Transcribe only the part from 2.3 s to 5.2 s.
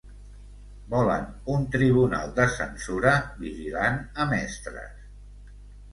de censura vigilant a mestres.